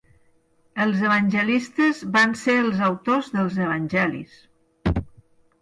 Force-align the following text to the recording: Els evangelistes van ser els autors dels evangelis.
Els 0.85 1.01
evangelistes 1.09 2.01
van 2.17 2.33
ser 2.45 2.57
els 2.63 2.81
autors 2.87 3.29
dels 3.37 3.61
evangelis. 3.67 4.35